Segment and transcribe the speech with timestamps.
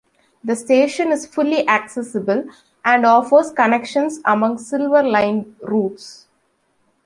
[0.43, 2.45] The station is fully accessible
[2.83, 6.25] and offers connections among Silver Line routes.